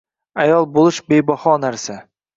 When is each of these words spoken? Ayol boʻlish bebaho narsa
Ayol 0.43 0.65
boʻlish 0.77 1.03
bebaho 1.13 1.57
narsa 1.67 2.03